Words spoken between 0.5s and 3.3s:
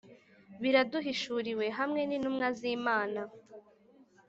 biraduhishuriwe. hamwe n'intumwa z'imana